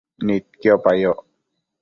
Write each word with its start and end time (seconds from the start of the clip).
Nidquipa 0.25 0.93
yoc 1.01 1.21